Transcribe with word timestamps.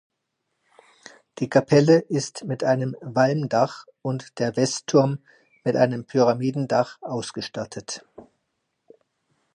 Die 1.37 1.47
Kapelle 1.47 1.99
ist 1.99 2.45
mit 2.45 2.63
einem 2.63 2.95
Walmdach 3.01 3.85
und 4.01 4.39
der 4.39 4.55
Westturm 4.55 5.19
mit 5.63 5.75
einem 5.75 6.05
Pyramidendach 6.05 6.97
ausgestattet. 7.03 8.03